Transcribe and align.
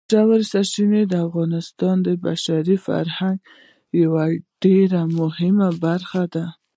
ژورې 0.13 0.45
سرچینې 0.51 1.01
د 1.07 1.13
افغانستان 1.27 1.95
د 2.03 2.07
بشري 2.25 2.77
فرهنګ 2.85 3.37
یوه 4.03 4.25
ډېره 4.63 5.01
مهمه 5.19 5.69
برخه 5.85 6.23
ده. 6.33 6.45